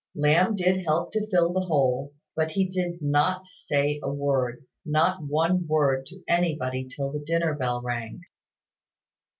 Lamb 0.15 0.55
did 0.55 0.83
help 0.83 1.11
to 1.11 1.27
fill 1.29 1.53
the 1.53 1.59
hole, 1.59 2.15
but 2.35 2.49
he 2.53 2.65
did 2.67 3.03
not 3.03 3.45
say 3.45 3.99
a 4.01 4.11
word 4.11 4.65
not 4.83 5.21
one 5.21 5.67
word 5.67 6.07
to 6.07 6.23
anybody 6.27 6.87
till 6.87 7.11
the 7.11 7.19
dinner 7.19 7.53
bell 7.53 7.83
rang. 7.83 8.21